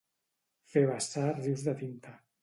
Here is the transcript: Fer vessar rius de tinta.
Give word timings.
Fer 0.75 0.81
vessar 0.91 1.27
rius 1.41 1.65
de 1.67 1.75
tinta. 1.83 2.15